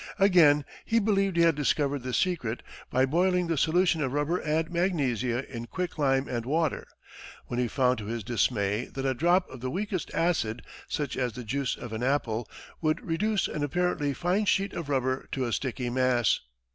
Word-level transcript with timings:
Again 0.17 0.65
he 0.83 0.97
believed 0.97 1.37
he 1.37 1.43
had 1.43 1.53
discovered 1.53 2.01
the 2.01 2.11
secret 2.11 2.63
by 2.89 3.05
boiling 3.05 3.45
the 3.45 3.55
solution 3.55 4.01
of 4.01 4.13
rubber 4.13 4.39
and 4.39 4.67
magnesia 4.71 5.47
in 5.55 5.67
quicklime 5.67 6.27
and 6.27 6.43
water, 6.43 6.87
when 7.45 7.59
he 7.59 7.67
found 7.67 7.99
to 7.99 8.05
his 8.07 8.23
dismay 8.23 8.85
that 8.85 9.05
a 9.05 9.13
drop 9.13 9.47
of 9.47 9.61
the 9.61 9.69
weakest 9.69 10.11
acid, 10.15 10.63
such 10.87 11.15
as 11.15 11.33
the 11.33 11.43
juice 11.43 11.75
of 11.77 11.93
an 11.93 12.01
apple, 12.01 12.49
would 12.81 13.05
reduce 13.05 13.47
an 13.47 13.63
apparently 13.63 14.11
fine 14.11 14.45
sheet 14.45 14.73
of 14.73 14.89
rubber 14.89 15.27
to 15.33 15.45
a 15.45 15.53
sticky 15.53 15.91
mass. 15.91 16.39